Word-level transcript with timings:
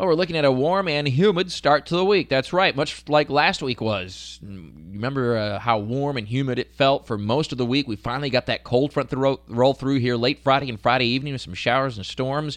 Well, 0.00 0.08
we're 0.08 0.14
looking 0.14 0.38
at 0.38 0.46
a 0.46 0.50
warm 0.50 0.88
and 0.88 1.06
humid 1.06 1.52
start 1.52 1.84
to 1.88 1.94
the 1.94 2.06
week. 2.06 2.30
That's 2.30 2.54
right, 2.54 2.74
much 2.74 3.06
like 3.06 3.28
last 3.28 3.60
week 3.60 3.82
was. 3.82 4.40
Remember 4.42 5.36
uh, 5.36 5.58
how 5.58 5.78
warm 5.78 6.16
and 6.16 6.26
humid 6.26 6.58
it 6.58 6.74
felt 6.74 7.06
for 7.06 7.18
most 7.18 7.52
of 7.52 7.58
the 7.58 7.66
week? 7.66 7.86
We 7.86 7.96
finally 7.96 8.30
got 8.30 8.46
that 8.46 8.64
cold 8.64 8.94
front 8.94 9.10
to 9.10 9.18
ro- 9.18 9.40
roll 9.46 9.74
through 9.74 9.96
here 9.96 10.16
late 10.16 10.42
Friday 10.42 10.70
and 10.70 10.80
Friday 10.80 11.04
evening 11.04 11.34
with 11.34 11.42
some 11.42 11.52
showers 11.52 11.98
and 11.98 12.06
storms. 12.06 12.56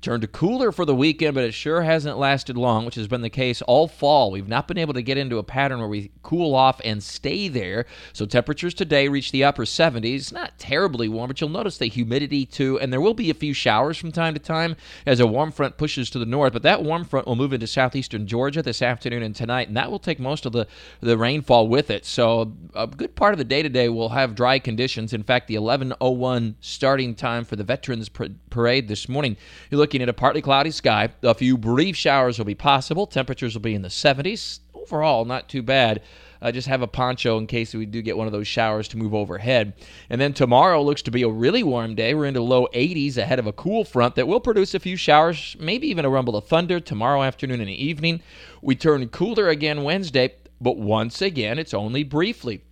Turned 0.00 0.32
cooler 0.32 0.72
for 0.72 0.86
the 0.86 0.94
weekend, 0.94 1.34
but 1.34 1.44
it 1.44 1.52
sure 1.52 1.82
hasn't 1.82 2.16
lasted 2.16 2.56
long, 2.56 2.86
which 2.86 2.94
has 2.94 3.06
been 3.06 3.20
the 3.20 3.28
case 3.28 3.60
all 3.60 3.86
fall. 3.86 4.30
We've 4.30 4.48
not 4.48 4.66
been 4.66 4.78
able 4.78 4.94
to 4.94 5.02
get 5.02 5.18
into 5.18 5.36
a 5.36 5.42
pattern 5.42 5.78
where 5.78 5.88
we 5.88 6.10
cool 6.22 6.54
off 6.54 6.80
and 6.86 7.02
stay 7.02 7.48
there. 7.48 7.84
So 8.14 8.24
temperatures 8.24 8.72
today 8.72 9.08
reach 9.08 9.30
the 9.30 9.44
upper 9.44 9.66
70s. 9.66 10.32
Not 10.32 10.58
terribly 10.58 11.06
warm, 11.06 11.28
but 11.28 11.38
you'll 11.38 11.50
notice 11.50 11.76
the 11.76 11.86
humidity 11.86 12.46
too. 12.46 12.80
And 12.80 12.90
there 12.90 13.00
will 13.00 13.12
be 13.12 13.28
a 13.28 13.34
few 13.34 13.52
showers 13.52 13.98
from 13.98 14.10
time 14.10 14.32
to 14.32 14.40
time 14.40 14.74
as 15.04 15.20
a 15.20 15.26
warm 15.26 15.52
front 15.52 15.76
pushes 15.76 16.08
to 16.10 16.18
the 16.18 16.24
north. 16.24 16.54
But 16.54 16.62
that 16.62 16.82
warm 16.82 17.04
front 17.04 17.26
will 17.26 17.36
move 17.36 17.52
into 17.52 17.66
southeastern 17.66 18.26
Georgia 18.26 18.62
this 18.62 18.80
afternoon 18.80 19.22
and 19.22 19.36
tonight, 19.36 19.68
and 19.68 19.76
that 19.76 19.90
will 19.90 19.98
take 19.98 20.18
most 20.18 20.46
of 20.46 20.52
the, 20.52 20.66
the 21.02 21.18
rainfall 21.18 21.68
with 21.68 21.90
it. 21.90 22.06
So 22.06 22.54
a 22.74 22.86
good 22.86 23.14
part 23.16 23.34
of 23.34 23.38
the 23.38 23.44
day 23.44 23.62
today 23.62 23.90
will 23.90 24.08
have 24.08 24.34
dry 24.34 24.60
conditions. 24.60 25.12
In 25.12 25.24
fact, 25.24 25.46
the 25.46 25.56
11:01 25.56 26.54
starting 26.62 27.14
time 27.14 27.44
for 27.44 27.56
the 27.56 27.64
Veterans 27.64 28.08
Parade 28.08 28.88
this 28.88 29.06
morning, 29.06 29.36
you're 29.70 29.78
looking 29.78 29.89
looking 29.90 30.02
at 30.02 30.08
a 30.08 30.12
partly 30.12 30.40
cloudy 30.40 30.70
sky. 30.70 31.08
A 31.24 31.34
few 31.34 31.58
brief 31.58 31.96
showers 31.96 32.38
will 32.38 32.44
be 32.44 32.54
possible. 32.54 33.08
Temperatures 33.08 33.54
will 33.54 33.60
be 33.60 33.74
in 33.74 33.82
the 33.82 33.88
70s. 33.88 34.60
Overall, 34.72 35.24
not 35.24 35.48
too 35.48 35.62
bad. 35.62 36.02
Uh, 36.40 36.52
just 36.52 36.68
have 36.68 36.80
a 36.80 36.86
poncho 36.86 37.38
in 37.38 37.48
case 37.48 37.74
we 37.74 37.86
do 37.86 38.00
get 38.00 38.16
one 38.16 38.28
of 38.28 38.32
those 38.32 38.46
showers 38.46 38.86
to 38.86 38.96
move 38.96 39.12
overhead. 39.12 39.72
And 40.08 40.20
then 40.20 40.32
tomorrow 40.32 40.80
looks 40.80 41.02
to 41.02 41.10
be 41.10 41.22
a 41.22 41.28
really 41.28 41.64
warm 41.64 41.96
day. 41.96 42.14
We're 42.14 42.26
into 42.26 42.40
low 42.40 42.68
80s 42.72 43.16
ahead 43.16 43.40
of 43.40 43.48
a 43.48 43.52
cool 43.52 43.82
front 43.84 44.14
that 44.14 44.28
will 44.28 44.38
produce 44.38 44.74
a 44.74 44.78
few 44.78 44.94
showers, 44.94 45.56
maybe 45.58 45.88
even 45.88 46.04
a 46.04 46.08
rumble 46.08 46.36
of 46.36 46.46
thunder 46.46 46.78
tomorrow 46.78 47.24
afternoon 47.24 47.60
and 47.60 47.68
evening. 47.68 48.22
We 48.62 48.76
turn 48.76 49.08
cooler 49.08 49.48
again 49.48 49.82
Wednesday, 49.82 50.36
but 50.60 50.76
once 50.76 51.20
again, 51.20 51.58
it's 51.58 51.74
only 51.74 52.04
briefly. 52.04 52.62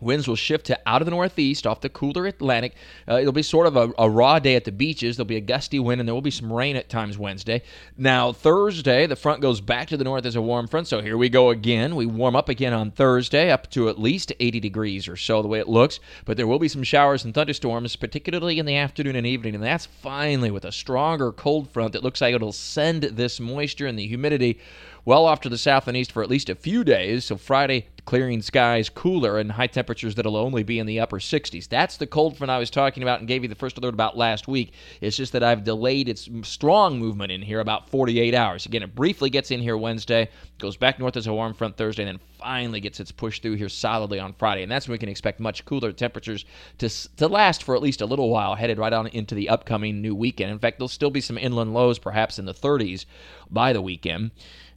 Winds 0.00 0.28
will 0.28 0.36
shift 0.36 0.66
to 0.66 0.78
out 0.86 1.02
of 1.02 1.06
the 1.06 1.10
northeast 1.10 1.66
off 1.66 1.80
the 1.80 1.88
cooler 1.88 2.26
Atlantic. 2.26 2.74
Uh, 3.08 3.16
it'll 3.16 3.32
be 3.32 3.42
sort 3.42 3.66
of 3.66 3.76
a, 3.76 3.90
a, 3.98 4.08
raw 4.08 4.38
day 4.38 4.54
at 4.54 4.64
the 4.64 4.72
beaches. 4.72 5.16
There'll 5.16 5.26
be 5.26 5.36
a 5.36 5.40
gusty 5.40 5.78
wind 5.78 6.00
and 6.00 6.08
there 6.08 6.14
will 6.14 6.22
be 6.22 6.30
some 6.30 6.52
rain 6.52 6.76
at 6.76 6.88
times 6.88 7.18
Wednesday. 7.18 7.62
Now, 7.96 8.32
Thursday, 8.32 9.06
the 9.06 9.16
front 9.16 9.40
goes 9.40 9.60
back 9.60 9.88
to 9.88 9.96
the 9.96 10.04
north 10.04 10.24
as 10.24 10.36
a 10.36 10.42
warm 10.42 10.66
front. 10.66 10.86
So 10.86 11.00
here 11.00 11.16
we 11.16 11.28
go 11.28 11.50
again. 11.50 11.96
We 11.96 12.06
warm 12.06 12.36
up 12.36 12.48
again 12.48 12.72
on 12.72 12.90
Thursday 12.90 13.50
up 13.50 13.70
to 13.70 13.88
at 13.88 13.98
least 13.98 14.32
80 14.38 14.60
degrees 14.60 15.08
or 15.08 15.16
so, 15.16 15.42
the 15.42 15.48
way 15.48 15.58
it 15.58 15.68
looks. 15.68 16.00
But 16.24 16.36
there 16.36 16.46
will 16.46 16.58
be 16.58 16.68
some 16.68 16.82
showers 16.82 17.24
and 17.24 17.34
thunderstorms, 17.34 17.96
particularly 17.96 18.58
in 18.58 18.66
the 18.66 18.76
afternoon 18.76 19.16
and 19.16 19.26
evening. 19.26 19.54
And 19.54 19.64
that's 19.64 19.86
finally 19.86 20.50
with 20.50 20.64
a 20.64 20.72
stronger 20.72 21.32
cold 21.32 21.70
front 21.70 21.92
that 21.92 22.02
looks 22.02 22.20
like 22.20 22.34
it'll 22.34 22.52
send 22.52 23.02
this 23.02 23.40
moisture 23.40 23.86
and 23.86 23.98
the 23.98 24.06
humidity 24.06 24.58
well 25.04 25.24
off 25.24 25.40
to 25.42 25.48
the 25.48 25.58
south 25.58 25.88
and 25.88 25.96
east 25.96 26.12
for 26.12 26.22
at 26.22 26.30
least 26.30 26.48
a 26.48 26.54
few 26.54 26.84
days. 26.84 27.26
So 27.26 27.36
Friday, 27.36 27.86
clearing 28.08 28.40
skies, 28.40 28.88
cooler, 28.88 29.38
and 29.38 29.52
high 29.52 29.66
temperatures 29.66 30.14
that'll 30.14 30.36
only 30.36 30.62
be 30.62 30.78
in 30.78 30.86
the 30.86 30.98
upper 30.98 31.18
60s. 31.18 31.68
That's 31.68 31.98
the 31.98 32.06
cold 32.06 32.38
front 32.38 32.50
I 32.50 32.58
was 32.58 32.70
talking 32.70 33.02
about 33.02 33.18
and 33.18 33.28
gave 33.28 33.42
you 33.42 33.50
the 33.50 33.54
first 33.54 33.76
alert 33.76 33.92
about 33.92 34.16
last 34.16 34.48
week. 34.48 34.72
It's 35.02 35.16
just 35.16 35.32
that 35.34 35.42
I've 35.42 35.62
delayed 35.62 36.08
its 36.08 36.26
strong 36.42 36.98
movement 36.98 37.32
in 37.32 37.42
here 37.42 37.60
about 37.60 37.90
48 37.90 38.34
hours. 38.34 38.64
Again, 38.64 38.82
it 38.82 38.94
briefly 38.94 39.28
gets 39.28 39.50
in 39.50 39.60
here 39.60 39.76
Wednesday, 39.76 40.30
goes 40.58 40.76
back 40.76 40.98
north 40.98 41.18
as 41.18 41.26
a 41.26 41.34
warm 41.34 41.52
front 41.52 41.76
Thursday, 41.76 42.04
and 42.04 42.18
then 42.18 42.26
finally 42.38 42.80
gets 42.80 42.98
its 42.98 43.12
push 43.12 43.40
through 43.40 43.56
here 43.56 43.68
solidly 43.68 44.18
on 44.18 44.32
Friday. 44.32 44.62
And 44.62 44.72
that's 44.72 44.88
when 44.88 44.94
we 44.94 44.98
can 44.98 45.10
expect 45.10 45.38
much 45.38 45.66
cooler 45.66 45.92
temperatures 45.92 46.46
to, 46.78 46.88
to 47.16 47.28
last 47.28 47.62
for 47.62 47.74
at 47.74 47.82
least 47.82 48.00
a 48.00 48.06
little 48.06 48.30
while, 48.30 48.54
headed 48.54 48.78
right 48.78 48.92
on 48.92 49.08
into 49.08 49.34
the 49.34 49.50
upcoming 49.50 50.00
new 50.00 50.14
weekend. 50.14 50.50
In 50.50 50.58
fact, 50.58 50.78
there'll 50.78 50.88
still 50.88 51.10
be 51.10 51.20
some 51.20 51.36
inland 51.36 51.74
lows, 51.74 51.98
perhaps 51.98 52.38
in 52.38 52.46
the 52.46 52.54
30s 52.54 53.04
by 53.50 53.74
the 53.74 53.82
weekend. 53.82 54.30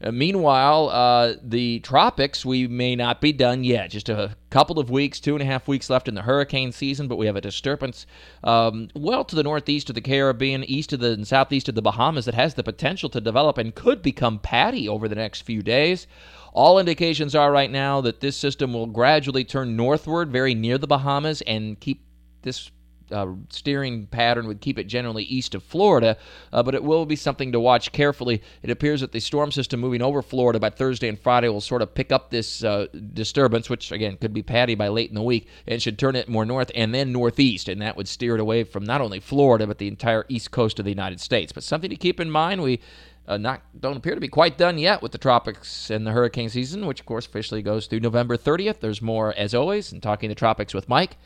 Uh, 0.03 0.11
meanwhile, 0.21 0.87
uh, 0.89 1.33
the 1.41 1.79
tropics, 1.79 2.45
we 2.45 2.67
may 2.67 2.95
not 2.95 3.19
be 3.21 3.33
done 3.33 3.63
yet. 3.63 3.89
Just 3.89 4.07
a 4.07 4.35
couple 4.51 4.77
of 4.77 4.91
weeks, 4.91 5.19
two 5.19 5.33
and 5.33 5.41
a 5.41 5.45
half 5.45 5.67
weeks 5.67 5.89
left 5.89 6.07
in 6.07 6.13
the 6.13 6.21
hurricane 6.21 6.71
season, 6.71 7.07
but 7.07 7.15
we 7.15 7.25
have 7.25 7.35
a 7.35 7.41
disturbance 7.41 8.05
um, 8.43 8.87
well 8.93 9.23
to 9.23 9.35
the 9.35 9.41
northeast 9.41 9.89
of 9.89 9.95
the 9.95 10.01
Caribbean, 10.01 10.63
east 10.65 10.93
of 10.93 10.99
the 10.99 11.13
and 11.13 11.27
southeast 11.27 11.69
of 11.69 11.73
the 11.73 11.81
Bahamas 11.81 12.25
that 12.25 12.35
has 12.35 12.53
the 12.53 12.61
potential 12.61 13.09
to 13.09 13.19
develop 13.19 13.57
and 13.57 13.73
could 13.73 14.03
become 14.03 14.37
Patty 14.37 14.87
over 14.87 15.07
the 15.07 15.15
next 15.15 15.41
few 15.41 15.63
days. 15.63 16.05
All 16.53 16.77
indications 16.77 17.33
are 17.33 17.51
right 17.51 17.71
now 17.71 17.99
that 18.01 18.19
this 18.19 18.37
system 18.37 18.73
will 18.73 18.85
gradually 18.85 19.43
turn 19.43 19.75
northward, 19.75 20.31
very 20.31 20.53
near 20.53 20.77
the 20.77 20.85
Bahamas, 20.85 21.41
and 21.47 21.79
keep 21.79 22.05
this 22.43 22.69
uh, 23.11 23.27
steering 23.49 24.07
pattern 24.07 24.47
would 24.47 24.61
keep 24.61 24.77
it 24.79 24.85
generally 24.85 25.23
east 25.23 25.55
of 25.55 25.63
Florida, 25.63 26.17
uh, 26.51 26.63
but 26.63 26.75
it 26.75 26.83
will 26.83 27.05
be 27.05 27.15
something 27.15 27.51
to 27.51 27.59
watch 27.59 27.91
carefully. 27.91 28.41
It 28.63 28.69
appears 28.69 29.01
that 29.01 29.11
the 29.11 29.19
storm 29.19 29.51
system 29.51 29.79
moving 29.79 30.01
over 30.01 30.21
Florida 30.21 30.59
by 30.59 30.69
Thursday 30.69 31.07
and 31.07 31.19
Friday 31.19 31.49
will 31.49 31.61
sort 31.61 31.81
of 31.81 31.93
pick 31.93 32.11
up 32.11 32.29
this 32.29 32.63
uh, 32.63 32.87
disturbance, 33.13 33.69
which 33.69 33.91
again 33.91 34.17
could 34.17 34.33
be 34.33 34.43
Patty 34.43 34.75
by 34.75 34.87
late 34.87 35.09
in 35.09 35.15
the 35.15 35.21
week, 35.21 35.47
and 35.67 35.81
should 35.81 35.99
turn 35.99 36.15
it 36.15 36.29
more 36.29 36.45
north 36.45 36.71
and 36.75 36.93
then 36.93 37.11
northeast, 37.11 37.69
and 37.69 37.81
that 37.81 37.97
would 37.97 38.07
steer 38.07 38.35
it 38.35 38.41
away 38.41 38.63
from 38.63 38.83
not 38.83 39.01
only 39.01 39.19
Florida 39.19 39.67
but 39.67 39.77
the 39.77 39.87
entire 39.87 40.25
east 40.29 40.51
coast 40.51 40.79
of 40.79 40.85
the 40.85 40.91
United 40.91 41.19
States. 41.19 41.51
But 41.51 41.63
something 41.63 41.89
to 41.89 41.95
keep 41.95 42.19
in 42.19 42.29
mind. 42.29 42.61
We 42.61 42.79
uh, 43.27 43.37
not 43.37 43.61
don't 43.79 43.97
appear 43.97 44.15
to 44.15 44.21
be 44.21 44.27
quite 44.27 44.57
done 44.57 44.77
yet 44.77 45.01
with 45.01 45.11
the 45.11 45.17
tropics 45.17 45.89
and 45.89 46.05
the 46.05 46.11
hurricane 46.11 46.49
season, 46.49 46.85
which 46.85 46.99
of 46.99 47.05
course 47.05 47.25
officially 47.25 47.61
goes 47.61 47.87
through 47.87 47.99
November 47.99 48.35
30th. 48.35 48.79
There's 48.79 49.01
more 49.01 49.33
as 49.37 49.53
always 49.53 49.93
in 49.93 50.01
talking 50.01 50.29
the 50.29 50.35
tropics 50.35 50.73
with 50.73 50.89
Mike 50.89 51.17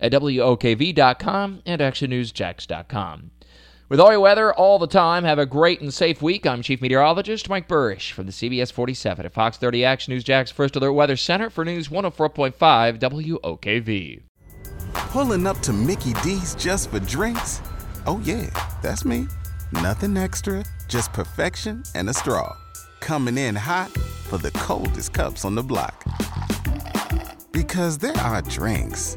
at 0.00 0.12
WOKV.com 0.12 1.62
and 1.66 1.80
ActionNewsJax.com. 1.80 3.30
With 3.90 3.98
all 3.98 4.12
your 4.12 4.20
weather 4.20 4.54
all 4.54 4.78
the 4.78 4.86
time, 4.86 5.24
have 5.24 5.40
a 5.40 5.46
great 5.46 5.80
and 5.80 5.92
safe 5.92 6.22
week. 6.22 6.46
I'm 6.46 6.62
Chief 6.62 6.80
Meteorologist 6.80 7.48
Mike 7.48 7.66
Buresh 7.66 8.12
from 8.12 8.26
the 8.26 8.32
CBS 8.32 8.70
47 8.70 9.26
at 9.26 9.32
Fox 9.32 9.56
30 9.56 9.84
Action 9.84 10.14
News 10.14 10.22
Jax 10.22 10.52
First 10.52 10.76
Alert 10.76 10.92
Weather 10.92 11.16
Center 11.16 11.50
for 11.50 11.64
News 11.64 11.88
104.5 11.88 12.54
WOKV. 13.00 14.22
Pulling 14.92 15.44
up 15.44 15.58
to 15.58 15.72
Mickey 15.72 16.12
D's 16.22 16.54
just 16.54 16.90
for 16.90 17.00
drinks? 17.00 17.60
Oh, 18.06 18.20
yeah, 18.24 18.48
that's 18.80 19.04
me. 19.04 19.26
Nothing 19.72 20.16
extra, 20.16 20.64
just 20.86 21.12
perfection 21.12 21.82
and 21.96 22.08
a 22.08 22.14
straw. 22.14 22.56
Coming 23.00 23.38
in 23.38 23.56
hot 23.56 23.90
for 23.90 24.38
the 24.38 24.52
coldest 24.52 25.12
cups 25.12 25.44
on 25.44 25.56
the 25.56 25.64
block. 25.64 26.04
Because 27.50 27.98
there 27.98 28.16
are 28.18 28.42
drinks 28.42 29.16